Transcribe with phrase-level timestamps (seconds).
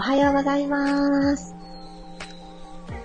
[0.00, 1.54] おはようございます。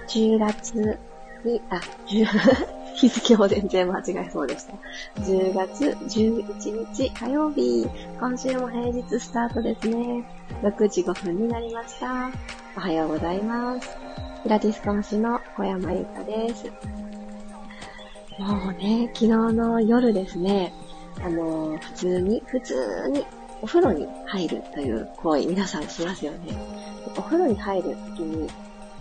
[0.07, 0.97] 10月
[1.43, 2.25] に、あ、10
[2.95, 4.73] 日付も全然間違えそうでした。
[5.19, 7.85] 10月11日火曜日、
[8.17, 10.23] 今週も平日スタートですね。
[10.63, 12.29] 6時5分になりました。
[12.77, 13.89] おはようございます。
[14.43, 16.71] ピラティス講師の小山由かです。
[18.39, 20.71] もうね、昨日の夜ですね、
[21.21, 23.25] あの、普通に、普通に
[23.61, 26.74] お風呂に入るという行為、皆さんしますよね。
[27.17, 28.49] お風呂に入るときに、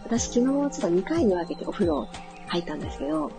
[0.04, 2.08] 私昨日ちょっと2回に分けてお風呂
[2.46, 3.30] 入ったんですけど、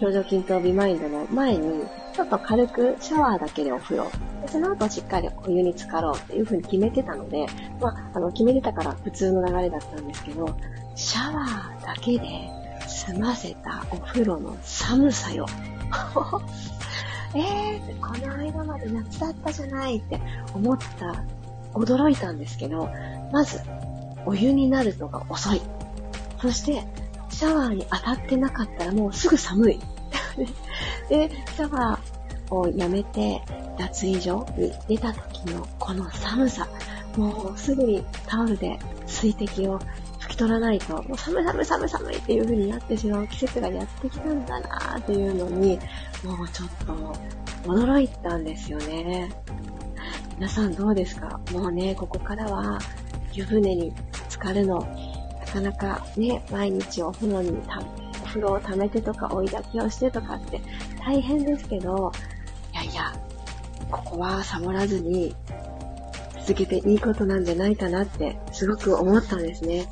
[0.00, 4.10] 表情筋とビマインドの前に、ちょっと軽くシャワーだけでお風呂。
[4.42, 7.46] でその後しっかりお湯に浸かろうっていう風に決めてたので、
[7.80, 10.56] まあ、あの、決めてたから普通の流れだったんですけど、
[10.94, 12.28] シャワーだけで
[12.86, 15.46] 済ませたお風呂の寒さよ。
[17.34, 20.20] えーこの間まで夏だったじゃないって
[20.54, 21.24] 思った、
[21.72, 22.88] 驚いたんですけど、
[23.32, 23.60] まず、
[24.26, 25.60] お湯になるのが遅い。
[26.40, 26.84] そして、
[27.30, 29.80] シャワーに当たってなかったらもうすぐ寒い。
[31.08, 33.42] で、シャワーをやめて
[33.78, 36.68] 脱衣所に出た時のこの寒さ。
[37.16, 38.76] もうすぐにタオルで
[39.06, 39.78] 水滴を
[40.18, 45.78] 拭き取らないと、もう寒い寒い寒い寒いっていう風になってしまう季節がやってきたんだなーっていうのに、
[46.24, 47.16] もうちょっと
[47.70, 49.30] 驚いたんですよね。
[50.36, 51.38] 皆さんどうですか？
[51.52, 52.80] もうね、ここからは
[53.34, 53.92] 湯船に
[54.30, 57.80] 浸かるの、なかなかね、毎日お風呂にた、
[58.22, 60.60] お風呂を溜めてとか追い炊きをしてとかって
[61.04, 62.12] 大変ですけど、
[62.72, 63.12] いやいや、
[63.90, 65.34] ここはサボらずに
[66.46, 69.86] 続けていいことなんじゃないかなってすごく思ったんですね。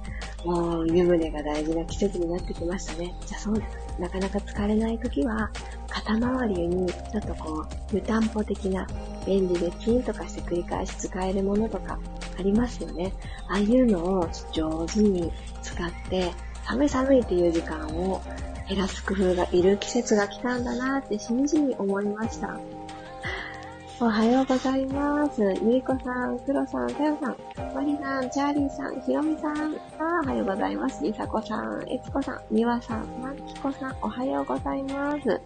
[0.44, 3.14] もう湯船が大事な季節になってきましたね。
[3.26, 3.64] じゃあそうで
[3.96, 5.50] す、なかなか疲れない時は、
[5.88, 8.86] 肩周りにちょっとこう、湯たんぽ的な
[9.26, 11.98] 便利でピンとかして繰り返し使えるものとか
[12.38, 13.12] ありますよね。
[13.48, 16.32] ああいうのを上手に使って、
[16.64, 18.22] 寒い寒いっていう時間を
[18.68, 22.58] 減らす工夫がいる季節が来たんだなってしみじみ思いました。
[24.00, 25.42] おはようございます。
[25.62, 27.36] ゆいこさん、くろさん、たよさん、
[27.74, 31.04] まりさん、チャーリーさん、ひろみさん、あおはようございます。
[31.04, 35.40] りさこさん、えつこさん、みわさん、まきこさん、おはようございます。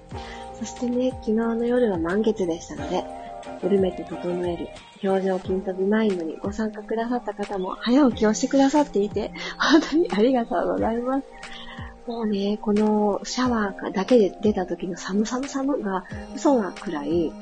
[0.59, 3.05] そしてね、昨日の夜は満月でしたので、
[3.62, 4.69] 緩めて整える
[5.03, 11.27] 表情筋とビマインドにご参加くださった方も早起きをしてくださっていて、本当にありがとうございます。
[12.07, 17.33] もうね、このシャワーだけで出た時の寒寒寒が嘘なくらい、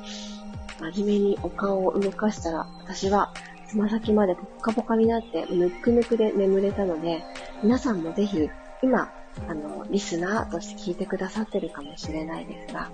[0.79, 3.31] 真面目にお顔を動かしたら、私は
[3.67, 7.23] つま先までポッカポカになって、ぬくぬくで眠れたので、
[7.61, 8.49] 皆さんもぜひ、
[8.81, 9.11] 今、
[9.47, 12.89] あの、リスナーとして聞いてくださってるかもしれないですが、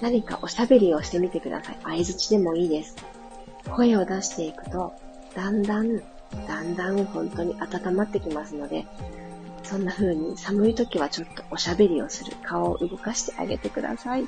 [0.00, 1.78] 何かおしゃべりをしてみてください。
[1.82, 2.96] 相づちでもいいです。
[3.70, 4.92] 声を出していくと、
[5.34, 5.98] だんだん、
[6.46, 8.86] だんだん本当に温まってきますので、
[9.62, 12.36] そんな風に寒い時はちょっとおしゃべりをする。
[12.42, 14.24] 顔を動かしてあげてください。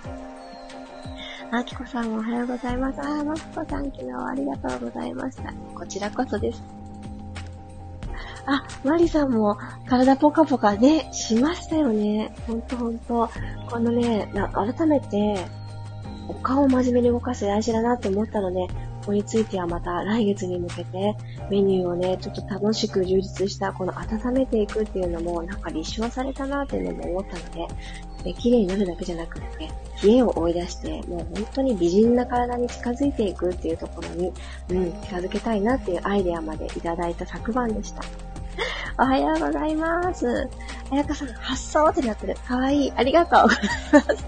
[1.51, 3.01] あきこさんおはようございます。
[3.01, 5.53] あー、まきこさん昨日ありがとうございました。
[5.75, 6.86] こちらこそです。
[8.47, 9.59] あ、マリさんも
[9.89, 12.35] 体ポカポカね、しましたよね。
[12.47, 13.29] ほんとほんと。
[13.69, 15.37] このね、なんか改めて、
[16.29, 18.67] お顔を真面目に動かす大事だなって思ったので、
[19.07, 21.15] ここについてはまた来月に向けて
[21.49, 27.69] メニューをね、ちょっと楽しく充実したこの温めていくっていうのもなんか立証されたなっていうのも思ったので、
[28.25, 29.71] で綺麗になるだけじゃなくて、
[30.03, 34.33] 冷えを追い出して、もう本当に美人な体に近づいていくっていうところに、
[34.71, 38.03] うん、近づけたいなっていうアイデアまでいただいた昨晩でした。
[38.99, 40.49] おはようございます。
[40.91, 42.35] あやかさん、発想ってなってる。
[42.47, 42.93] かわいい。
[42.97, 43.59] ありがとうござい
[43.93, 44.25] ます。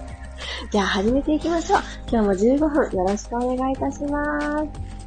[0.70, 1.80] じゃあ始めていきましょう。
[2.10, 4.98] 今日も15分よろしくお願いいたします。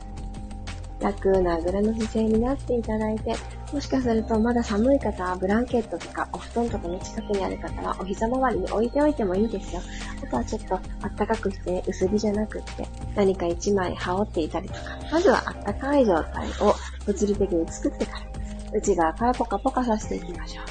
[1.02, 3.36] 楽なあぐらの姿勢になっていただいて、
[3.74, 9.82] もしかするとまだ寒い方はブランケットとかお布団とかの近くにある方はお膝周りに置いておいてもいいですよ。
[10.24, 14.80] あとはちょっとあったかくして薄着じゃなくって何か一枚羽織っていたりとか、
[15.12, 18.31] まずはあったかい状態を物理的に作ってから、
[18.74, 20.66] 内側からポカポカさせていきましょう。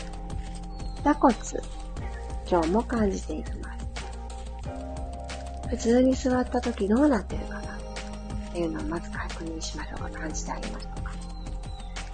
[1.02, 1.34] 座骨、
[2.50, 3.86] 今日も感じていきます。
[5.68, 7.60] 普通に座った時どうなってるかな？
[7.60, 10.10] っていうのをまず確認しましょう。
[10.10, 11.12] 感じてあげましょうか。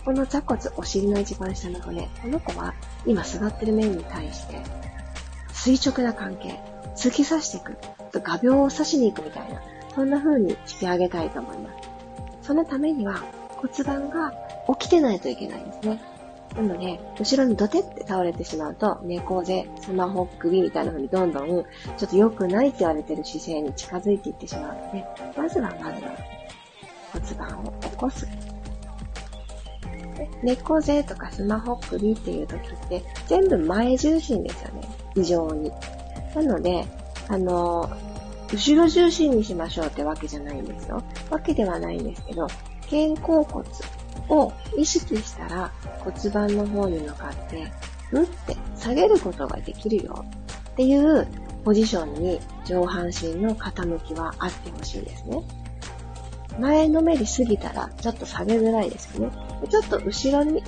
[0.05, 2.75] この座骨、お尻の一番下の骨、この子は
[3.07, 4.61] 今座ってる面に対して
[5.53, 6.61] 垂直な関係、
[6.95, 7.77] 突き刺していく、
[8.13, 9.61] 画鋲を刺しに行くみたいな、
[9.95, 11.89] そんな風にしてあげたいと思います。
[12.43, 13.25] そのためには
[13.57, 14.33] 骨盤が
[14.79, 16.01] 起きてないといけないんですね。
[16.55, 25.05] なので、後ろにドテって倒れてしまうと、猫背、スマホ首みたいな風にどんどん、ちょっと良くないって言われてる姿勢に近づいていってしまうので、
[25.37, 26.17] まずはまずは
[27.13, 28.27] 骨盤を起こす。
[30.43, 34.89] 猫背とかスマホ首っていう時って全部前重心ですよね。
[35.15, 35.71] 異常に。
[36.35, 36.87] なので、
[37.29, 37.91] あの、
[38.53, 41.03] 後ろ重心にしましょうってわけじゃないんですよ。
[41.31, 42.47] わけではないんですけど、
[42.89, 43.67] 肩甲骨
[44.29, 47.73] を意識したら骨盤の方に向かって、
[48.13, 50.25] うって下げることができるよ
[50.73, 51.27] っていう
[51.65, 55.43] ポジションに上半身の傾きはあってほしいですね。
[56.59, 59.33] 前のめりすぎたらちょっと下げづらいですよね。
[59.69, 60.63] ちょっと後ろに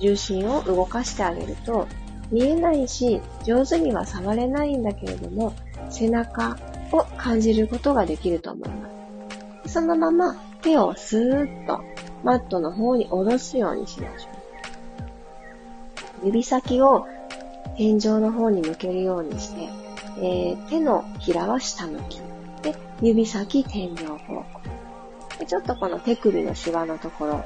[0.00, 1.86] 重心を動かしてあげると
[2.30, 5.54] 見えないし上手には触れないんだけれども
[5.90, 6.56] 背中
[6.90, 8.88] を感じることができると思いま
[9.66, 9.74] す。
[9.74, 11.82] そのまま手をスーッと
[12.24, 14.28] マットの方に下ろすようにしましょ
[16.22, 16.26] う。
[16.26, 17.06] 指先を
[17.76, 19.68] 天井の方に向けるようにして、
[20.18, 22.20] えー、手のひらは下向き。
[22.62, 24.44] で、指先天井方向。
[25.38, 27.44] でちょっとこの手首のシワのところ、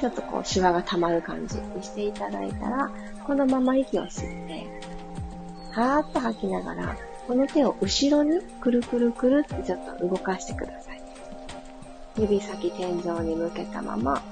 [0.00, 2.90] ちょっとこうシワが溜まる感じにしていただいたら、
[3.24, 4.66] このまま息を吸って、
[5.72, 6.96] はーっと吐きながら、
[7.26, 10.95] この手を後ろにくるくるくるってちょっと動かしてください。
[12.18, 14.22] 指先天井に向けたまま、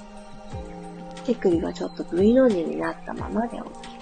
[1.24, 3.94] 手首がちょっと V の字になったままで OK。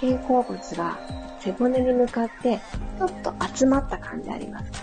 [0.00, 0.98] 肩甲骨が
[1.40, 2.60] 背骨に向かって
[2.98, 4.78] ちょっと集まった感じありますか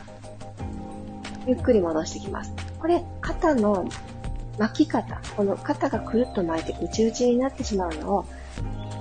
[1.48, 2.54] ゆっくり戻してきます。
[2.80, 3.88] これ、肩の
[4.58, 8.26] 巻き方、この肩がくるっと巻いて内々になってしまうのを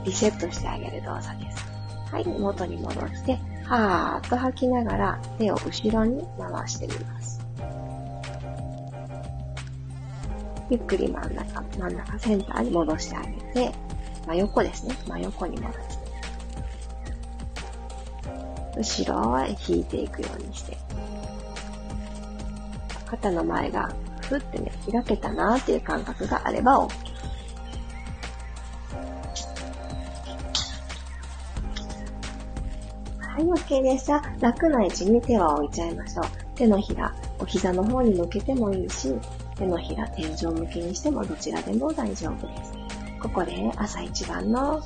[0.05, 1.65] リセットしてあげる動作です。
[2.11, 7.34] はい、元に戻して、はーっと吐きながら手を後ろに回してみます。
[10.71, 13.29] ゆっくり真ん中、真ん中、センターに戻してあげ
[13.69, 13.73] て、
[14.27, 14.97] 真横ですね。
[15.07, 16.05] 真横に戻して。
[18.77, 20.77] 後ろは引いていくようにして。
[23.07, 27.15] 肩の前がふってね、開けたなーっていう感覚があれば OK。
[33.21, 34.23] はい、OK でした。
[34.41, 36.25] 楽な位置に手は置いちゃいましょう。
[36.55, 39.15] 手のひら、お膝の方に向けてもいいし、
[39.57, 42.73] 手のひら、天井向きにしてもどちらでも大丈夫です。
[43.21, 44.83] ここで朝一番の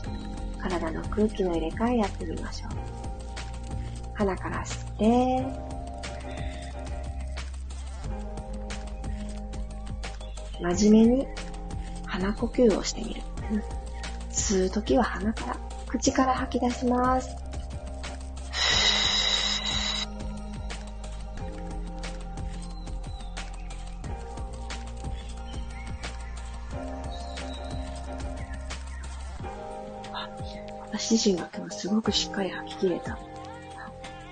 [0.60, 2.70] 体の空気の入れ替えやってみましょう。
[4.14, 5.46] 鼻から吸って、
[10.60, 11.26] 真面目に
[12.06, 13.22] 鼻呼吸をしてみる。
[14.30, 15.56] 吸うときは鼻から、
[15.86, 17.47] 口から吐き出します。
[30.90, 33.18] 私自身が今日すごくしっかり吐き切れた。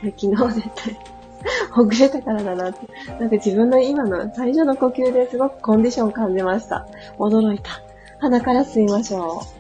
[0.03, 0.99] 昨日絶対
[1.73, 2.87] ほぐれたからだなって。
[3.19, 6.87] なんか自分の今の最初の呼吸ですごくコンディション感じました。
[7.19, 7.83] 驚いた。
[8.19, 9.57] 鼻から吸いましょう。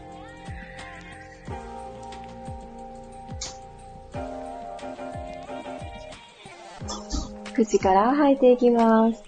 [7.55, 9.26] 口から吐いていきます。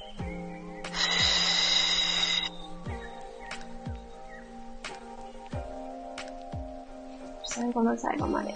[7.78, 8.54] 後の最後まで。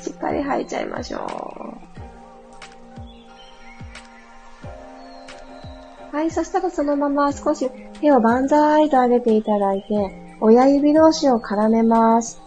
[0.00, 1.18] しっかり吐いちゃいましょ
[6.12, 6.16] う。
[6.16, 7.70] はい、そしたらそのまま少し
[8.00, 12.40] 手を万歳と上げていただいて、親指同士を絡めます。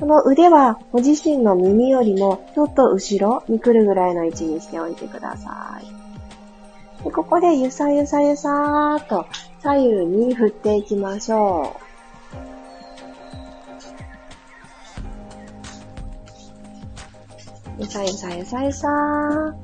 [0.00, 7.04] この腕はご自身の耳よりもちょっと後ろに来るぐらいの位置にしておいてください。
[7.04, 9.26] でここでゆさゆさゆさーっと
[9.60, 11.87] 左右に振っていきましょう。
[17.80, 19.54] ゆさゆさゆさゆさー。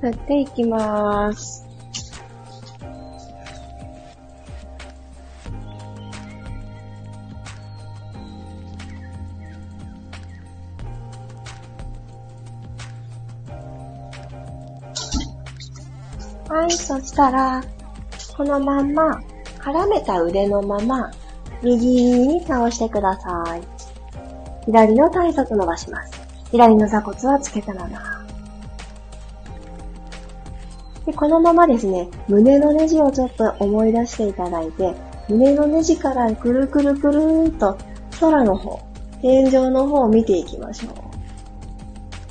[0.00, 1.66] 振っていきまーす。
[16.48, 17.62] はい、そしたら、
[18.38, 19.20] このまんま、
[19.58, 21.10] 絡めた腕のまま、
[21.62, 23.62] 右に倒してください。
[24.64, 26.19] 左の体側伸ばします。
[26.50, 28.24] 左の座骨はつけたまま。
[31.06, 34.94] で、このままですね、胸のネジをちょっと思い出していただいて、
[35.28, 37.78] 胸のネジからくるくるくるーっと
[38.20, 38.80] 空の方、
[39.22, 40.92] 天井の方を見ていきましょう。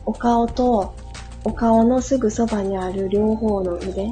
[0.06, 0.94] お顔と
[1.44, 4.12] お顔のすぐそばにある両方の腕、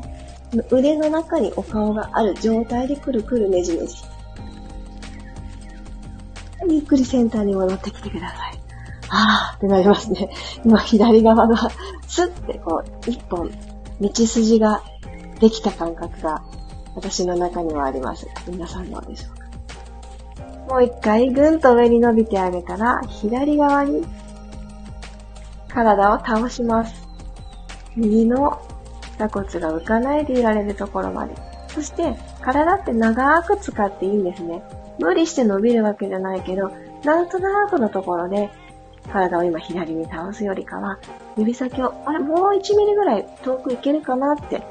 [0.72, 3.96] 腕の中にお顔がある状態でくるくるねじねじ。
[6.70, 8.67] ゆっくりセンターに戻ってきてください。
[9.10, 10.30] あーってなりますね。
[10.66, 11.70] 今左側が
[12.08, 13.50] スッてこう一本
[14.02, 14.84] 道筋が
[15.40, 16.44] できた感覚が
[16.96, 18.28] 私の中にはあります。
[18.48, 20.74] 皆さんどうでしょうか？
[20.74, 24.06] もう一回ぐんと上に伸びてあげたら、左側に
[25.70, 27.08] 体を倒します。
[27.96, 28.62] 右の
[29.18, 31.34] 座骨が浮かないでいられるところまで。
[31.70, 34.62] そして、体って長く使っていいんですね。
[35.00, 36.72] 無理して伸びるわけじゃないけど、
[37.04, 38.50] なんとなくのところで、
[39.08, 41.00] 体を今左に倒すよりかは、
[41.38, 44.62] 指先を、あれ、もう1ミリぐらい遠くいけるかなって、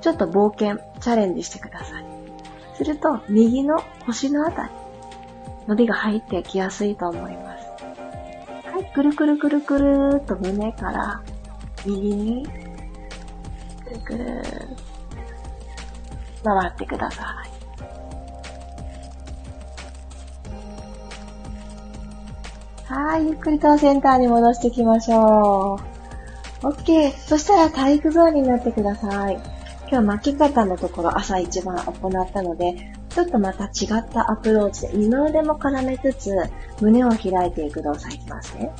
[0.00, 2.04] ちょっと冒険、チャレンジしてください。
[2.74, 4.70] すると、右の腰のあたり、
[5.66, 7.66] 伸びが入ってきやすいと思います。
[8.72, 11.22] はい、くるくるくるくるーっと胸から
[11.84, 12.46] 右に、
[13.84, 14.42] くるくる
[16.42, 17.61] 回ってください。
[22.94, 25.80] はい、ゆっくりとセンターに戻していきましょ
[26.62, 26.66] う。
[26.66, 27.10] OK。
[27.12, 29.40] そしたら体育座りになってください。
[29.90, 36.34] 今日巻き方のところ朝一番行ったので、ちょっとまた違ったアプローチで二の腕も絡めつつ、
[36.82, 38.70] 胸を開いていく動作いきますね。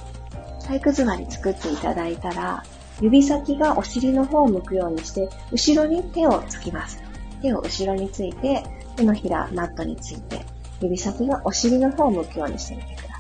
[0.67, 2.63] 体育座り作っていただいたら、
[3.01, 7.03] 指先がお尻の方を向くようにして、後ろに手をつきます。
[7.41, 8.63] 手を後ろについて、
[8.95, 10.45] 手のひらマットについて、
[10.83, 13.12] 指先がお尻の方を向くようにしてみてください。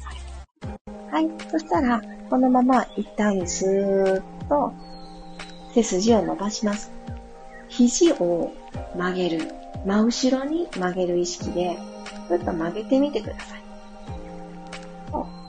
[1.12, 1.28] はい。
[1.50, 2.00] そしたら、
[2.30, 4.72] このまま一旦スーッと
[5.74, 6.90] 背筋を伸ばします。
[7.68, 8.50] 肘を
[8.96, 9.52] 曲げる。
[9.84, 11.76] 真後ろに曲げる意識で、
[12.28, 13.62] ふっと曲げてみてください。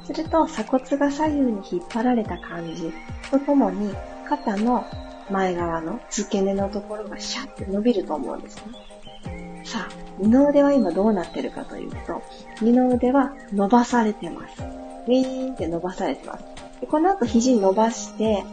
[0.06, 2.92] すると、鎖骨が左右に引っ張られた感じ
[3.32, 3.96] とともに、
[4.28, 4.86] 肩の
[5.30, 9.64] 前側の付け根のところがシャッて伸びると思うんですね。
[9.64, 12.22] さあ、二の腕は今どうなってるかというと、
[12.62, 14.62] 二の腕は伸ばされてます。
[15.08, 16.44] ウィーンって伸ばされてます。
[16.82, 18.44] でこの後肘伸ばして、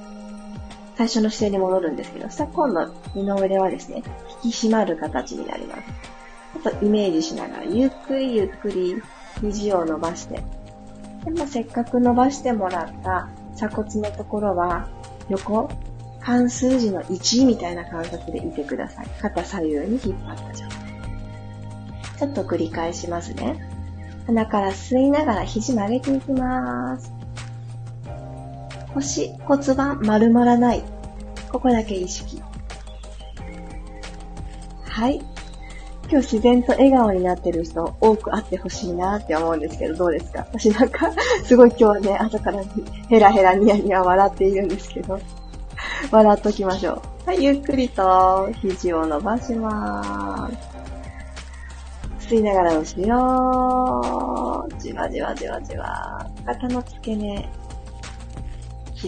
[0.97, 4.03] 最初の姿勢に戻るんですけど、さ今度二の腕はですね、
[4.45, 5.83] 引き締まる形になります。
[6.63, 9.03] ちょっとイメージしながら、ゆっくりゆっくり
[9.41, 10.43] 肘を伸ばして、
[11.25, 14.89] でもせっかく伸ばしてもらった鎖骨のところは、
[15.29, 15.69] 横、
[16.21, 19.07] 半数字の1みたいな感覚でいてください。
[19.21, 20.79] 肩左右に引っ張った状態。
[22.19, 23.80] ちょっと繰り返しますね。
[24.31, 27.13] 鼻から吸いながら肘曲げていきます。
[28.95, 30.85] 腰、骨盤丸まらない。
[31.51, 32.41] ここだけ意識。
[34.89, 35.17] はい。
[36.09, 40.47] 今日自然と笑顔になってる人多く会ってほしいなって思うんですけど、どうですか？
[40.53, 41.11] 私なんか、
[41.43, 42.63] すごい今日ね、朝から
[43.09, 45.19] ヘラヘラニヤニヤ笑っているんですけど、
[46.13, 47.27] 笑っときましょう。
[47.27, 50.71] はい、ゆっくりと肘を伸ばします。
[52.31, 57.49] 吸いながら後ろ、じわじわじわじわ、肩の付け根、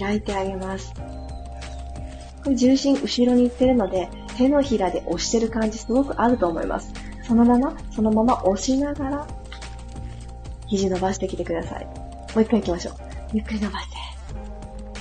[0.01, 0.93] 開いてあげます。
[2.43, 6.93] これ重心後ろに行ってるので、手のひらで押してる感じすごくあると思います。
[7.23, 9.29] そのまま、そのまま押しながら、
[10.67, 11.85] 肘伸ばしてきてください。
[11.85, 11.93] も
[12.39, 12.95] う一回行きましょう。
[13.35, 13.87] ゆっくり伸ばし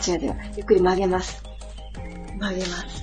[0.03, 0.11] て。
[0.11, 0.35] 違う違う。
[0.57, 1.43] ゆっくり曲げます。
[2.37, 3.00] 曲げます。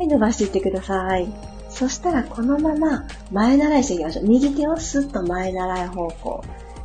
[0.00, 1.28] い、伸ばしていってください。
[1.68, 4.24] そしたらこのまま前習いしていきましょう。
[4.28, 6.44] 右手をスッと前習い方向。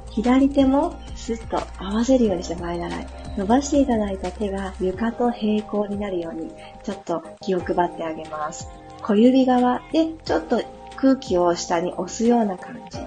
[0.09, 3.07] 左手もスッと合わせるようにして前習い。
[3.37, 6.51] 伸ばしていただいた手が床と平行になるように、
[6.83, 8.67] ちょっと気を配ってあげます。
[9.01, 10.61] 小指側でちょっと
[10.97, 12.99] 空気を下に押すような感じ。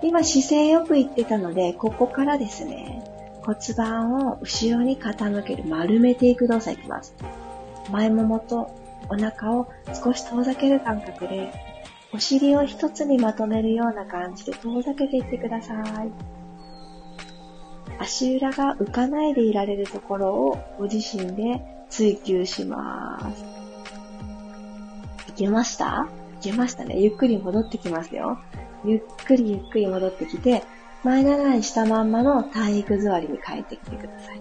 [0.00, 3.02] 今姿勢よくいってたので、ここからですね、
[3.42, 7.14] 骨盤を後ろに傾ける、丸めていく動作いきます。
[7.90, 8.70] 前ももと
[9.08, 9.68] お腹を
[10.02, 11.52] 少し遠ざける感覚で、
[12.12, 15.74] お尻を一つにまとめるような感じで遠ざけていってくださ
[16.04, 16.10] い。
[18.00, 23.44] 足裏が浮かないでいられるところをご自身で追求します。
[25.30, 26.08] いけました？
[26.40, 27.00] いけましたね。
[27.00, 28.38] ゆっくり戻ってきますよ。
[28.84, 30.62] ゆっくりゆっくり戻ってきて、
[31.02, 34.40] 前習いしたまんまの体育座りに帰ってきてください。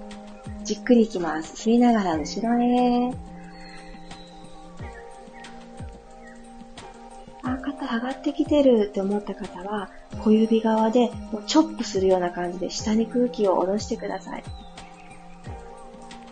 [0.63, 1.69] じっくりいきます。
[1.69, 3.11] 吸いながら後ろへ。
[7.79, 9.89] あ、肩上がってきてるって思った方は、
[10.23, 14.43] 小指側でもうチョップするような感じで下に空気を下ろしてください。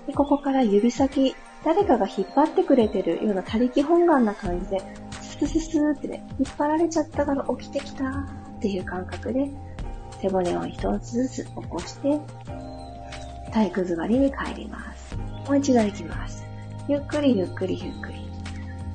[0.07, 4.81] でここから指先、誰かが引っ張ってくれてるような他力本願な感じで、
[5.21, 9.49] ススススーってね、引っ張られちゃったから起きてきたっていう感覚で、
[10.21, 12.19] 背骨を一つずつ起こして、
[13.51, 15.15] 体育座りに帰ります。
[15.47, 16.45] もう一度行きます。
[16.87, 18.15] ゆっくりゆっくりゆっくり。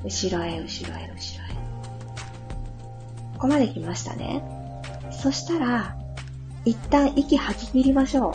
[0.05, 1.50] 後ろへ後ろへ後ろへ。
[3.41, 4.45] ここまで来ましたね。
[5.11, 5.97] そしたら、
[6.67, 8.33] 一旦息吐き切りましょ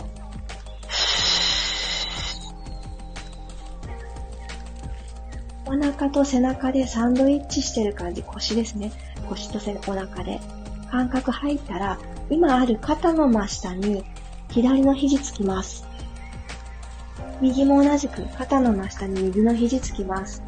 [5.66, 5.70] う。
[5.70, 8.90] お腹と背中でサンドイッチしてる感じ、腰ですね。
[9.28, 10.40] 腰と背お腹で。
[10.90, 14.04] 感覚入ったら、今ある肩の真下に
[14.50, 15.86] 左の肘つきます。
[17.40, 20.42] 右も同じく肩の真下に右の肘つきます。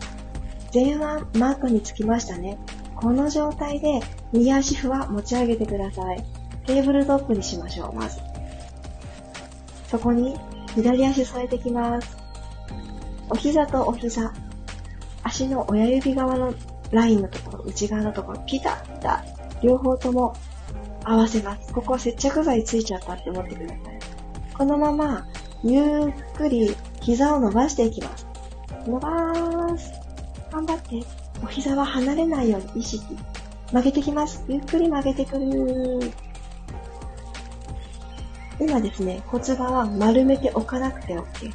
[0.75, 1.05] 前腕
[1.39, 2.59] マークにつきましたね。
[3.01, 4.01] この状態で
[4.33, 6.25] 右足ふわ持ち上げてください。
[6.67, 8.19] テーブルトップにしましょう、まず。
[9.89, 10.37] そこに
[10.75, 12.17] 左足添えてきます。
[13.31, 14.33] お膝とお膝、
[15.23, 16.53] 足の親指側の
[16.91, 19.25] ラインのところ、内側のところ、ピタッタ、
[19.63, 20.35] 両方とも
[21.05, 21.73] 合わせます。
[21.73, 23.79] ここ接着剤ついちゃったって思ってください。
[24.57, 25.27] このまま、
[25.63, 28.27] ゆっくり膝を伸ばしていきます。
[28.87, 29.93] 伸ばーす。
[30.51, 31.28] 頑張って。
[31.43, 33.17] お膝は離れないように意識。
[33.73, 34.45] 曲げてきます。
[34.49, 36.13] ゆっくり曲げてくる。
[38.61, 41.53] 今ですね、骨盤は丸めておかなくて OK。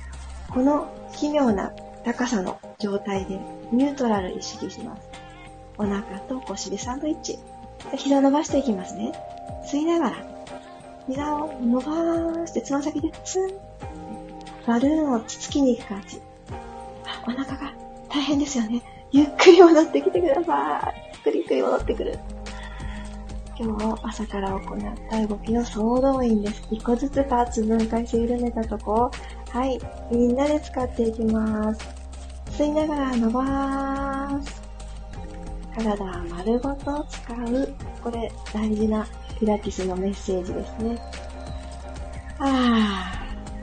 [0.53, 1.71] この奇妙な
[2.05, 3.39] 高さの状態で
[3.71, 5.01] ニュートラル意識します。
[5.77, 7.39] お腹と腰でサンドイッチ。
[7.97, 9.11] 膝を伸ばしていきますね。
[9.65, 10.15] 吸いながら、
[11.07, 13.51] 膝を伸ばしてつま先でツン。
[14.65, 16.21] バルーンをつつきに行く感じ。
[17.27, 17.73] お腹が
[18.09, 18.81] 大変ですよね。
[19.13, 21.11] ゆっくり戻ってきてください。
[21.13, 22.19] ゆっくりゆっくり戻ってくる。
[23.59, 26.67] 今日朝から行った動きの総動員です。
[26.71, 29.11] 一個ずつパーツ分解して緩めたとこ、
[29.51, 29.79] はい、
[30.11, 31.87] みんなで使っていきます。
[32.53, 34.63] 吸いながら伸ばす。
[35.75, 37.73] 体は丸ごと使う。
[38.03, 39.05] これ大事な
[39.39, 40.99] ピラティスのメッセージですね。
[42.39, 43.13] あ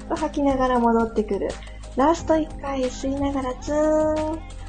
[0.04, 0.08] ー。
[0.08, 1.48] と吐きながら戻ってくる。
[1.96, 4.59] ラスト1回吸いながらツーン。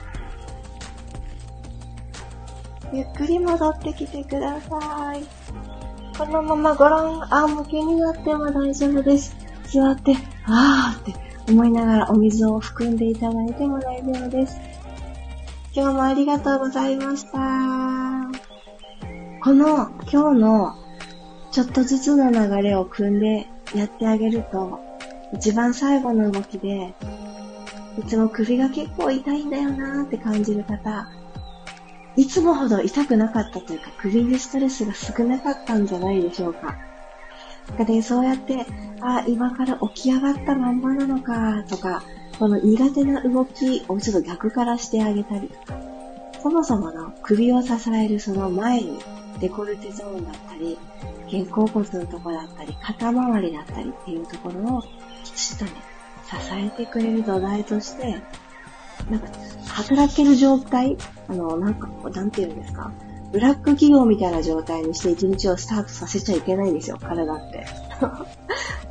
[2.93, 5.23] ゆっくり戻ってきてください。
[6.17, 9.35] このままごろん仰向けになっても大丈夫です。
[9.67, 14.57] 座って、あーって思いながらお水を含んでいただいても大丈夫です。
[15.73, 17.37] 今日もありがとうございました。
[19.43, 20.75] この今日の
[21.51, 24.79] ちょっとずつの流れを組んでやってあげると、
[25.33, 26.93] 一番最後の動きで、
[27.97, 31.07] いつも首が結構痛いんだよなーって感じる方、
[32.15, 36.77] いつもほど痛くなかったというか、首にストレスが少なかったんじゃないでしょうか。
[37.85, 38.65] で、そうやって、
[39.01, 42.03] あ、今から起き上がったまんまなのか、とか、
[42.37, 45.79] この苦手な動きをちょっと逆からしてあげたりとか、
[46.41, 48.99] そもそもの首を支えるその前に、
[49.39, 50.77] デコルテゾーンだったり、
[51.31, 54.81] 肩甲骨のとこだったり、肩周りだったりっていうところを
[55.23, 55.71] きちっとね、
[56.25, 58.21] 支えてくれる土台として、
[59.09, 59.27] なんか、
[59.81, 62.91] 働ける状態あの、なんか、なんて言うんですか？
[63.31, 67.65] ブラック企業みたいな状態にして一日をスタートさせちゃいけないんですよ、体って。
[68.01, 68.25] あ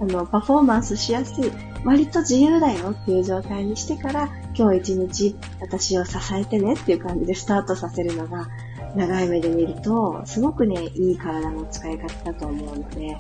[0.01, 1.53] の、パフォーマンスしやすい、
[1.85, 8.49] 割と自由だよっていう状態にしてから、今日一日私を支えてねっていう感じでスタートさせるのが、
[8.97, 13.19] 長い目で見ると、すごくね、いい体の使い方だと思うので、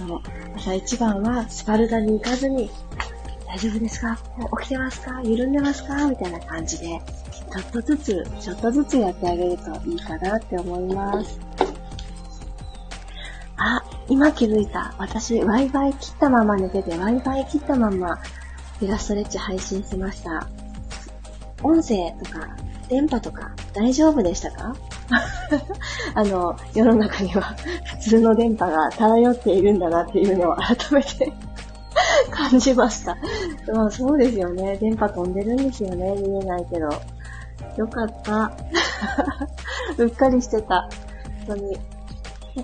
[0.00, 0.20] あの
[0.56, 2.70] 朝一番はスパルタに行かずに、
[3.56, 4.18] 大丈夫ですか？
[4.60, 5.22] 起きてますか？
[5.22, 6.06] 緩んでますか？
[6.06, 6.86] みたいな感じで、
[7.50, 11.40] ちょっとずつ、ちょっとずつやってあげるといいかなって思います。
[13.56, 14.94] あ、今気づいた。
[14.98, 18.18] 私、Wi-Fi 切ったまま寝てて、Wi-Fi 切ったまま、
[18.78, 20.46] ピラストレッチ配信しました。
[21.62, 22.46] 音声とか、
[22.90, 24.76] 電波とか、大丈夫でしたか？
[26.14, 27.54] あの、世の中には
[28.02, 31.32] 普通の電波が漂っているんだなっていうのを改めて
[32.50, 33.16] 感じました。
[33.72, 34.76] まあそうですよね。
[34.76, 36.14] 電波飛んでるんですよね。
[36.20, 36.88] 見えないけど。
[37.76, 38.52] よかった。
[39.98, 40.88] うっかりしてた。
[41.46, 41.78] 本当に。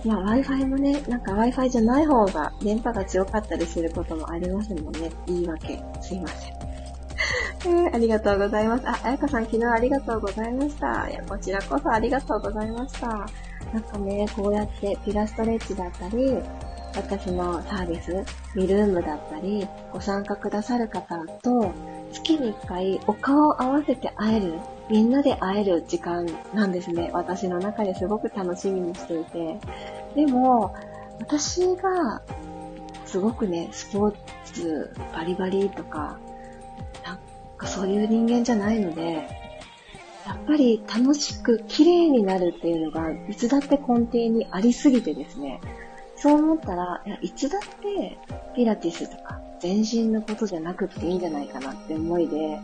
[0.04, 5.10] まあ Wi-Fi もね、なんか Wi-Fi じゃない方が電波が強かったりすることもありますもんね。
[5.26, 5.82] 言い訳。
[6.00, 6.52] すいません。
[7.64, 8.88] えー、ありがとうございます。
[8.88, 11.08] あ、あやかさん昨日ありがとうございました。
[11.08, 13.08] いや、こちらこそありがとうございました。
[13.08, 16.38] なんかね、こうやってピラストレッチだったり、
[16.94, 18.24] 私のサービス、
[18.54, 21.72] ミルームだったり、ご参加くださる方と、
[22.12, 24.58] 月に一回お顔を合わせて会える、
[24.90, 27.10] みんなで会える時間なんですね。
[27.12, 29.58] 私の中ですごく楽しみにしていて。
[30.14, 30.74] でも、
[31.18, 32.22] 私が、
[33.06, 36.18] すごくね、スポーツバリバリとか、
[37.04, 37.18] なん
[37.56, 39.28] かそういう人間じゃないので、
[40.26, 45.60] やっぱり楽しく綺麗になるっていうのが、いつだって根底にありすぎてですね、
[46.22, 48.16] そう思ったら、いや、いつだって
[48.54, 52.60] ピラティスとか全身のことじゃなくていいんじゃないかなって思いで、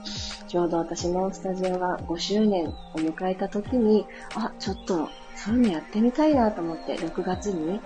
[0.46, 7.80] ちょうど私のスタジオが5周年を迎えた時に、あ、ちょっとそういうのやってみたいなと思って6月に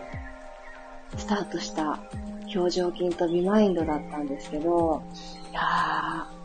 [1.16, 2.00] スタートした
[2.54, 5.02] 表情筋とビマインドだったんですけど、
[5.52, 5.60] いや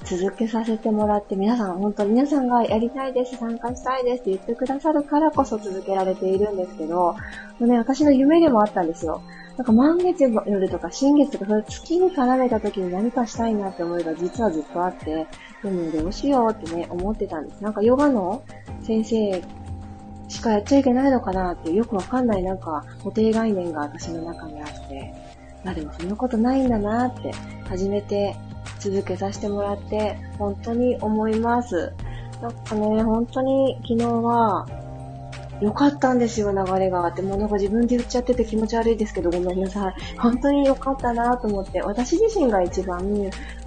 [0.02, 7.16] ー、続けさせてもらって、皆さん、本当皆さんがやりたいです、参加したいですって言ってくださるからこそ続けられているんですけど、も
[7.62, 9.22] うね、私の夢でもあったんですよ。
[9.56, 15.26] なんか満月の夜とか新月とか、そういう月に絡めた時に何かしたいなって思いが実はずっとあって、
[15.64, 17.64] でもどうしようってね、思ってたんです。
[17.64, 18.44] なんかヨガの
[18.84, 19.42] 先生
[20.28, 25.14] しかやっちゃいけないのかなってよくわかんないなんか固定概念が私の中にあって、
[25.64, 27.32] まあでもそんなことないんだなって
[27.70, 28.36] 初めて
[28.80, 31.94] 続けさせてもらって本当に思います。
[32.42, 34.68] なんかね、本当に昨日は
[35.60, 37.10] 良かったんですよ、流れが。
[37.12, 40.18] でもなんか自分で言っちゃってて気持ち悪いですけどごめんなさい。
[40.20, 43.02] 本当に良かったなと思って、私自身が一番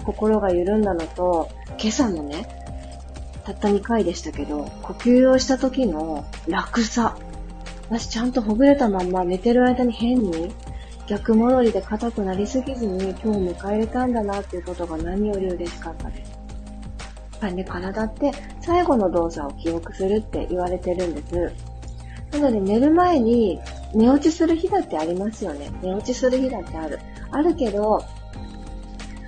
[0.05, 2.47] 心が緩んだのと、今朝のね、
[3.43, 7.17] たった2回でしたけど、呼吸をした時の楽さ。
[7.89, 10.53] 私ちゃんとほぐれたまんま寝てる間に変に
[11.11, 16.31] 逆戻りで硬くなりすぎずに今日迎えれたんだなっていうことが何より嬉しかったです。
[16.31, 22.39] やっぱりね、体って最後の動作を記憶するって言われてるんです。
[22.39, 23.59] なので寝る前に
[23.93, 25.69] 寝落ちする日だってありますよね。
[25.81, 26.97] 寝落ちする日だってある。
[27.31, 28.05] あるけど、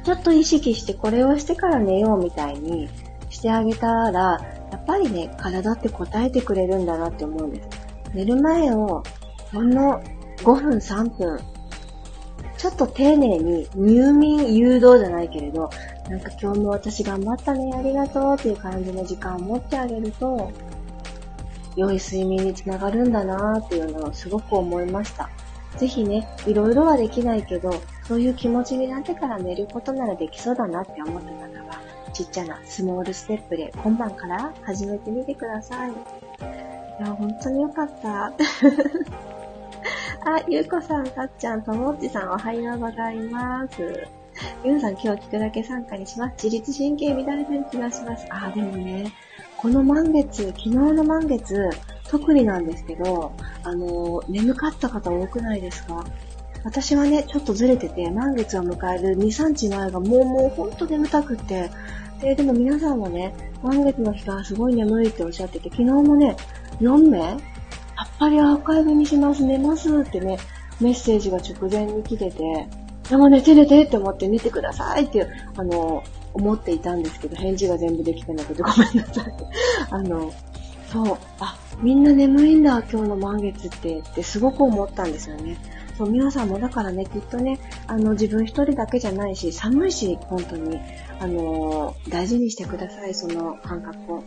[0.06, 2.88] ちょっと意識してこれをしてから寝ようみたいに
[3.30, 4.40] してあげたら、
[4.72, 7.68] やっぱりね、体って答えてくれるんだなって思うんです。
[8.14, 9.04] 寝る前を
[9.52, 10.02] ほんの
[10.38, 11.53] 5分3分、
[12.64, 15.70] ちょっと丁寧に入眠誘導じゃないけれど、
[16.10, 20.50] なんか今日も私頑張ったね、ありがとうっていう感じの時間を持ってあげると、
[21.76, 25.30] 良い睡眠につながるんだなーっていうのをすごく思いました。
[25.76, 27.70] ぜひね、いろいろはできないけど、
[28.08, 31.82] そういう気持ちになってから寝ることならできそうだなって思った方は、
[32.14, 35.92] ちっちゃなスモールステップで今晩から始めてみてください。
[35.92, 35.94] い
[37.02, 38.32] や、本当によかった。
[40.26, 44.08] あ、ゆうこさん、たっちゃん、ともっちさん、おはようございます。
[44.64, 46.46] ゆうさん、今日聞くだけ参加にします。
[46.46, 48.26] 自律神経乱れてる気がします。
[48.30, 49.12] あ、でもね、
[49.58, 51.70] この満月、昨日の満月、
[52.08, 53.34] 特になんですけど、
[53.64, 56.06] あの、眠かった方多くないですか？
[56.64, 61.70] 私はね、ちょっとずれてて、満月を迎える2、3日前がもうもうほんと眠たくて、
[62.22, 66.38] で、でも皆さんもね、満月の日がすごい眠いっておっしゃってて、昨日もね、
[66.80, 67.38] 4名
[68.04, 70.38] やっぱりアーカイブにします、寝ますってね、
[70.82, 72.68] メッセージが直前に来てて、
[73.10, 79.34] でも寝て寝てって思って寝てくださいって、あの、思っていたんですけど、返事が全部できてなくてごめんなさい。
[79.90, 80.34] あの、
[80.92, 85.58] そう、あ、みんな眠いんだ、今日の満月って、ってすごく思ったんですよね。
[85.98, 90.80] そう、皆さんもだからね、きっとね、あの、自分一人だけじゃないし、寒いし、本当に、
[91.20, 94.24] あの大事にしてください、その感覚を。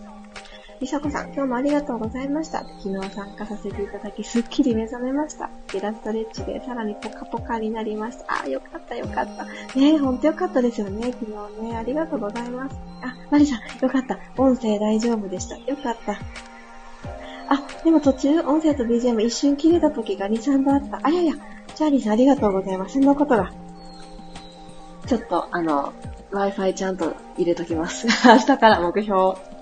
[0.80, 2.58] りさこさん、今日もありがとうございました。
[2.78, 5.48] 昨日参加させていただき、すっきり目覚めました。
[5.74, 8.42] イラストレッチでさらにポカポカになりました。
[8.42, 9.44] あ、よかったよかった。
[9.78, 11.76] ねえ、ほんとよかったですよね、昨日ね。
[11.76, 12.76] ありがとうございます。
[13.02, 14.18] あ、マリさん、よかった。
[14.36, 15.56] 音声大丈夫でした。
[15.56, 16.12] よかった。
[17.48, 21.00] あ、でも途中、音声と BGM 一瞬切れた時が2、3度あった。
[21.02, 21.34] あやや、
[21.74, 22.94] チャーリーさんありがとうございます。
[22.94, 23.52] そんなことが。
[25.06, 25.94] ちょっと、あの、
[26.32, 28.06] Wi-Fi ちゃんと入れときます。
[28.26, 29.55] 明日から目標。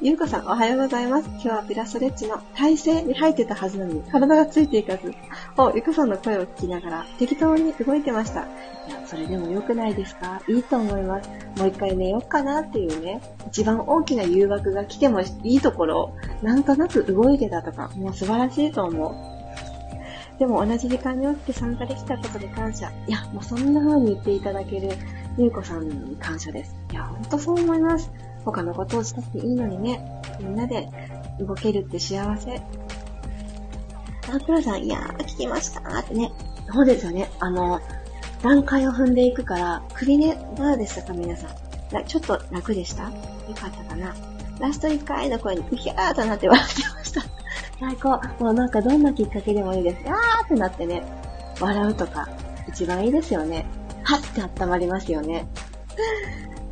[0.00, 1.28] ゆうこさん、おはようございます。
[1.28, 5.14] 今日はピラストレッチの体勢に入ってたはずなのに、体がついていかず、
[5.56, 8.40] お、ゆうこさんの声を聞きながら、適当に動いてました。
[8.40, 8.44] い
[8.90, 10.42] や、それでも良くないですか？
[10.48, 11.30] いいと思います。
[11.56, 19.14] もう一回寝ようかなっていうね、一番大きな誘惑が来てもいいところ、なんとなく動いてたとか、もう素晴らしいと思う。
[20.38, 22.90] でも同じ時間に起きて参加できたことで感謝。
[23.06, 24.90] いや、もうそんな風に言っていただける
[25.38, 26.74] ゆうこさんに感謝です。
[26.90, 28.10] いや、ほんとそう思います。
[28.44, 30.00] 他のことをしたっていいのにね。
[30.40, 30.88] みんなで
[31.40, 32.56] 動けるって幸せ。
[34.32, 36.32] あ、プロさん、いやー、聞きましたーってね。
[36.72, 37.30] そうですよね。
[37.40, 37.80] あの、
[38.42, 41.50] 段階を踏んでいくから、首ね、どうでしたか皆さん。
[42.06, 43.04] ちょっと楽でした？
[43.04, 43.10] よ
[43.54, 44.14] かったかな
[44.58, 47.20] ラスト1回の声にうひゃーとなって笑ってました。
[47.78, 48.20] 最高。
[48.42, 49.98] もうなんかどんなきっかけでもいいです。
[50.08, 51.04] あーってなってね、
[51.60, 52.28] 笑うとか、
[52.68, 53.66] 一番いいですよね。
[54.02, 55.46] はって温まりますよね。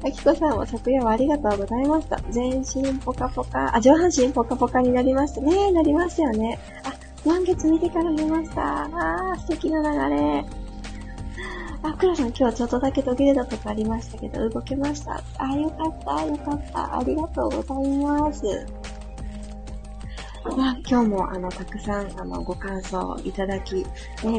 [0.05, 2.21] あきこさんも昨夜はありがとうございました。
[2.31, 5.71] 全身ポカポカ、あ、上半身ポカポカになりましたね。
[5.71, 6.59] なりましたよね。
[6.83, 6.93] あ、
[7.29, 8.85] 満月見てから見ました。
[8.85, 10.45] あー、素敵な流れ。
[11.85, 15.23] あ、くらさん今日ちょっとだけ途切れたとこありましたけど、動けました。
[15.39, 16.99] あ、よかった、よかった。
[16.99, 18.67] ありがとうございます。
[20.57, 23.85] まあ、今日もあの、たくさんあの、ご感想をいただき、ね、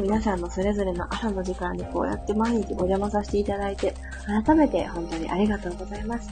[0.02, 3.93] 皆さんのそれぞれの朝の時間にこうやって毎日お邪魔させていただいて、
[4.25, 6.29] 改めて本当にありがとうございます。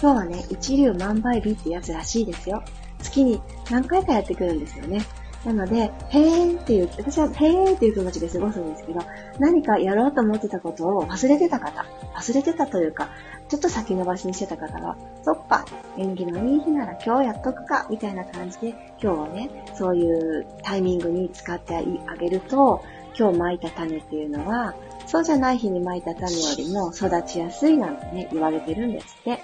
[0.00, 2.62] 今日はね、一流万倍日ってやつらしいですよ。
[3.00, 5.02] 月に何回かやってくるんですよね。
[5.44, 9.00] なので、へーっていう、私はへーっていう気持ちで過ごすんですけど、
[9.38, 11.84] 何かやろうと思ってたことを忘れてた方、
[12.16, 13.10] 忘れてたというか、
[13.48, 15.66] ちょっと先延ばしにしてた方は、そっか、
[15.98, 18.68] 縁起のいい日なら今日やっとくか、みたいな感じで、
[19.02, 22.82] 今日はね、そういうタイミングに使ってあげると、
[23.18, 24.74] 今日巻いた種っていうのは、
[25.06, 29.40] そうじゃない日に巻いた種よりも育ちやすいなんてね、言われてるんですって。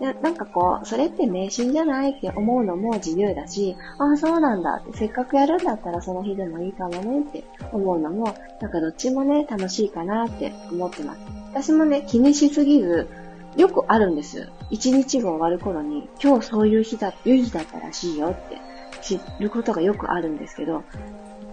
[0.00, 11.20] でなんかこう、それって迷信じゃないって思うのも自由だし、ああ、そうなんだって、せっかくやるんだったらその日でもいいかもねって思うのも、なんかどっちもね、楽しいかなって思ってます。
[11.52, 13.08] 私もね、気にしすぎず、
[13.56, 14.50] よくあるんです。
[14.70, 18.58] 一日が終わる頃に、今日そういう日だ、良い日だったらしいよって
[19.00, 20.84] 知ることがよくあるんですけど、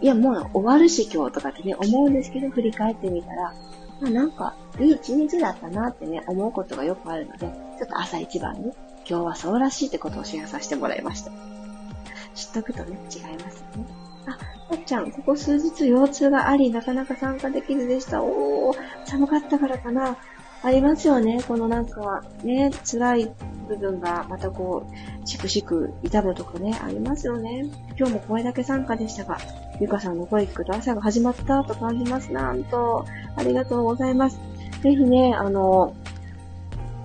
[0.03, 3.53] いや、もう終わるし今日とかってね、思うんですけど、振り返ってみたら、
[4.01, 7.47] まあなんか、いい一日だったなってね、思うことがよくあるので、
[7.79, 8.73] ちょっと朝一番に、
[9.07, 11.31] 今日はそうらしいってことをシェアさせてもらいました。
[12.35, 13.85] 知っとくとね、違いますよね。
[14.25, 18.21] あ、なっちゃん、ここ数日腰痛があり、なかなか参加できずでした。
[18.21, 20.17] おー、寒かったからかな。
[20.63, 21.43] ありますよね。
[21.45, 23.31] このなんか、ね、辛い
[23.67, 27.65] 部分がまたこう、しくしく痛むとかね、ありますよね。
[27.97, 29.37] 今日もこれだけ参加でしたが、
[29.81, 32.31] ゆかさんの声聞くと朝が始まったと感じます。
[32.31, 34.39] なんと、ありがとうございます。
[34.81, 35.93] ぜひね、あの、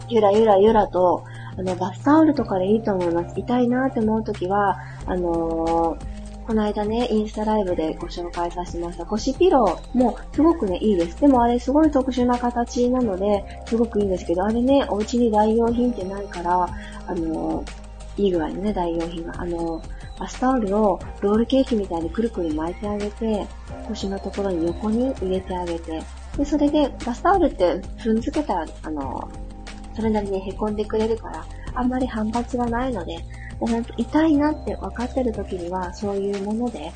[0.08, 1.24] ゆらゆらゆらと、
[1.58, 3.34] あの、バスタオルとかでいいと思います。
[3.36, 6.07] 痛いなって思うときは、あのー
[6.48, 11.20] この間ね、インスタライブでご紹介させてました腰ピローもすごくね、いいです。
[11.20, 16.66] でもあれすごい特殊な形なので、すごくいいんですけど、あれね、お家に代用品ってないから、
[17.06, 17.62] あの、
[18.16, 19.34] いい具合のね、代用品が。
[19.36, 19.82] あの、
[20.18, 23.46] バスタオルをロールケーキみたいにくるくる巻いてあげて、
[23.86, 26.02] 腰のところに横に入れてあげて、
[26.38, 29.30] で、それで、バスタオルって踏んづけたら、あの、
[29.94, 33.18] それなりに凹んでくれるから、あんまり反発がないので、
[33.60, 36.92] ほんと痛いなって分かってる時には、そういうもので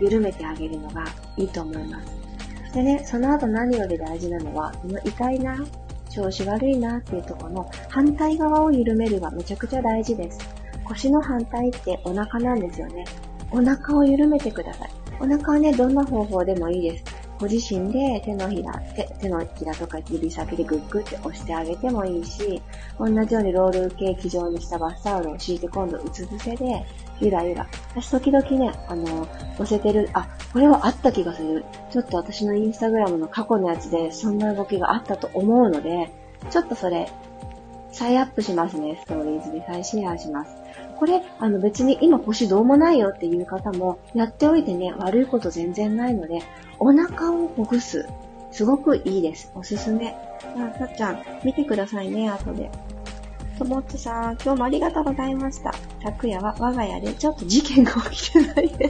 [0.00, 1.04] 緩めてあげるのが
[1.36, 2.72] いいと思います。
[2.74, 5.56] でね、その後何より大事なのは、その痛いな、
[6.10, 10.38] 調子悪いなっていうとこの反対側を緩めるがめちゃくちゃ大事です。
[10.84, 13.04] 腰の反対ってお腹なんですよね。
[13.50, 14.90] お腹を緩めてください。
[15.20, 17.23] お腹はね、どんな方法でもいいです。
[17.38, 22.62] ご自身で手のひら、手手のひらとか指先でグッグって押してあげてもいいし、
[22.98, 26.84] 同じようにロールケーキ状にしたバスタオルを敷いて今度うつ伏せで、
[27.20, 27.66] ゆらゆら。
[27.90, 29.26] 私時々ね、あの、
[29.58, 31.64] 乗せてる、あ、これはあった気がする。
[31.90, 36.12] ちょっと私のインスタグラムの過去のやつでそんな動きがあったと思うので、
[36.50, 37.08] ちょっとそれ、
[37.94, 40.50] 再アップしますね、ストーリーズで再シェアします。
[40.98, 46.42] これ、あの別に今腰どうもないよっていう方も、やっておいてね、悪いこと全然ないので、
[46.78, 48.08] お腹をほぐす。
[48.50, 49.50] すごくいいです。
[49.54, 50.14] おすすめ。
[50.56, 52.70] あ、さっちゃん、見てくださいね、後で。
[53.58, 55.72] ともっちさん、今日もありがとうございました。
[56.02, 58.88] 昨夜は我が家でちょっと事件が起きてないで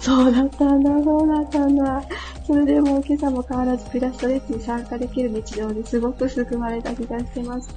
[0.00, 2.02] そうだったんだ、そうだったんだ。
[2.46, 7.68] それでも今朝も変わらずピラストレッチに参加できる日常にすごく救われた気がしてます。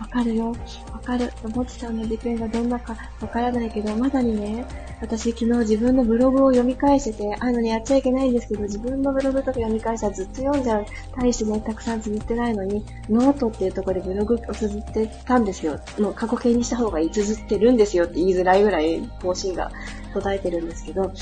[0.00, 0.54] わかるよ。
[0.92, 1.32] わかる。
[1.54, 4.64] もちさんの事件がどんなかわからないけど、まさにね、
[5.00, 10.86] 私昨日自分のブログを読み返してて、あのね、やっちゃいけないんですけど、自分のブログとか読み返したらずっと読んじゃう。
[11.16, 15.80] 大してね、たくさん綴ってないのに、ノートっていうところでブログを綴ってたんですよ。
[15.98, 17.10] もう過去形にした方がいい。
[17.10, 19.70] 綴ってるんですよって言いづらいぐらい更新が
[20.12, 21.12] 途絶えてるんですけど、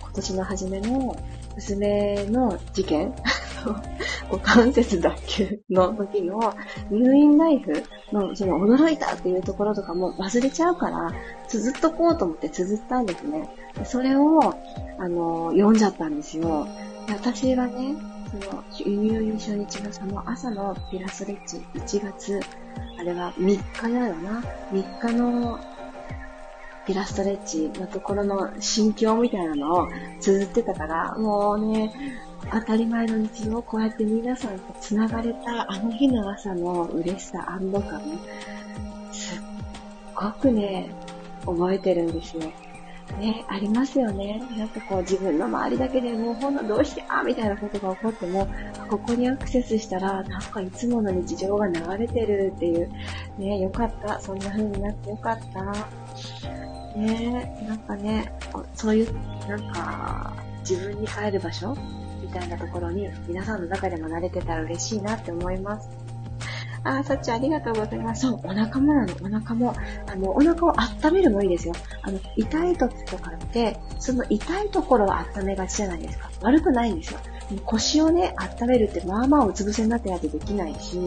[0.00, 1.16] 今年の初めの
[1.58, 3.14] 娘の事件？
[4.30, 5.10] 股関節脱
[5.42, 6.54] 臼の時の
[6.90, 11.12] 入院ライフのその驚いたっていうところとかも忘れちゃうから、
[11.48, 13.48] 綴っとこうと思って綴ったんですね。
[13.84, 14.54] それを、
[14.98, 16.68] あの、読んじゃったんですよ。
[17.08, 17.96] 私はね、
[18.30, 22.40] その、入院初日のその朝のピラスレッチ1月、
[23.00, 24.42] あれは3日だよな。
[24.72, 25.58] 3日の
[26.88, 29.88] ピラストレッチのところの心境みたいなのを
[30.20, 31.92] 綴ってたから、もうね、
[32.50, 38.00] 当たり前の日常をこうやって皆さんと繋がれたあの日の朝の嬉しさ、安堵感、
[39.12, 39.40] すっ
[40.14, 40.88] ごくね、
[41.44, 42.50] 覚えてるんですよ。
[43.18, 44.42] ね、ありますよね。
[44.56, 48.48] なんかこう自分の周りだけでもうほんのどうしてあみたいなことが起こっても、
[48.88, 52.90] ここにアクセスしたら、なんかいつもの日常が流れてるっていう。
[53.38, 54.20] ね、よかった。
[54.20, 56.77] そんな風になってよかった。
[56.96, 58.32] ねえなんかね、
[58.74, 59.12] そういう、
[59.48, 60.34] なんか、
[60.68, 61.76] 自分に帰る場所
[62.20, 65.88] みたいなところに、皆さんの中でも慣れてたら嬉しいなって思います。
[66.84, 68.22] あ、さっちありがとうございます。
[68.22, 69.74] そう、お腹もなの、お腹も。
[70.06, 71.74] あの、お腹を温めるもいいですよ。
[72.02, 76.30] あの、痛い時とかって、その痛いところを温めがちじゃないですか。
[76.42, 77.20] 悪くないんですよ。
[77.64, 81.00] 腰をね、温めるって、まあまあうつ伏せになってないとできないし、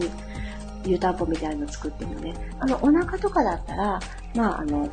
[0.84, 2.34] 湯たんぽみたいなの作ってもね。
[2.58, 4.00] あの、お腹とかだったら、
[4.34, 4.88] まあ、あの、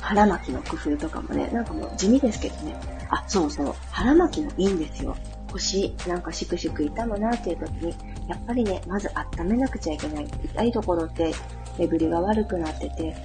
[0.00, 2.74] 腹巻きの工夫とかもね、なんかもう地味ですけどね。
[3.10, 3.74] あ、そうそう。
[3.90, 5.16] 腹巻きもいいんですよ。
[5.52, 7.94] 腰、なんかしくしく痛むなっていう時に、
[8.28, 10.26] やっぱりね、まず温めなくちゃいけない。
[10.44, 11.32] 痛いところって、
[11.78, 13.16] レベルが悪くなってて、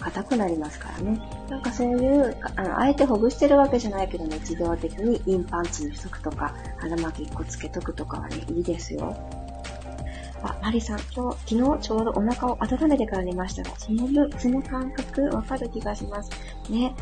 [0.00, 1.20] 硬くなりますからね。
[1.48, 9.16] なんかそういう、あの、あえてほぐしてるわけじゃないけどね、自動的にインパンツにしとくとか、腹巻き1個つけとくとかはね、いいですよ。
[10.42, 16.30] あ、マリさん、今日、昨日ちょうどお腹を温めてから寝ましたが、その分、その感覚わかる気がします。
[16.68, 16.94] ね。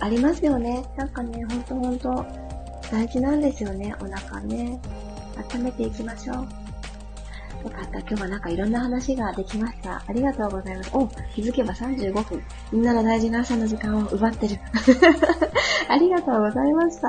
[0.00, 0.84] ありますよね。
[0.96, 2.26] なんかね、ほんとほんと、
[2.90, 4.80] 大事なんですよね、お腹ね。
[5.54, 6.36] 温めていきましょう。
[6.36, 7.98] よかった。
[8.00, 10.02] 今日はなんかいろんな話ができました。
[10.06, 10.90] ありがとうございます。
[10.92, 12.42] お、気づけば35分。
[12.72, 14.56] みんなの大事な朝の時間を奪ってる。
[15.88, 17.08] ありがとうございました。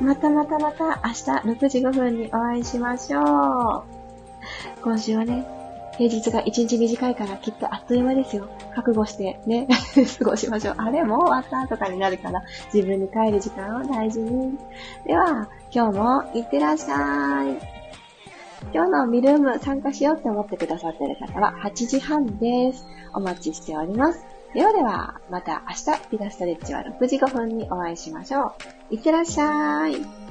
[0.00, 1.30] またまたまた明日
[1.64, 3.99] 6時5分にお会いしましょう。
[4.82, 5.46] 今週はね、
[5.98, 8.48] 平日が一日短いからきっとあっという間ですよ。
[8.74, 9.68] 覚悟してね、
[10.18, 10.74] 過ごしましょう。
[10.78, 14.58] あれもう終わったとかになるから、自分に帰る時間を大事に。
[15.06, 17.80] では、今日もいってらっしゃい。
[18.72, 22.86] 今日のミルーム参加しようって思ってくださってる方は8時半です。
[23.12, 24.24] お待ちしております。
[24.54, 28.54] ではでは、また明日ピラストレッチは6時5分にお会いしましょ
[28.90, 28.94] う。
[28.94, 30.29] いってらっしゃい。